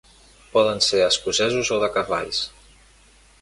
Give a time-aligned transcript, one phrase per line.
[0.53, 2.41] Poden ser escocesos o de cavalls.